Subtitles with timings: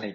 [0.00, 0.12] Này,